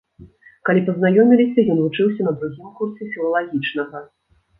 [0.67, 4.03] Калі пазнаёміліся, ён вучыўся на другім курсе філалагічнага.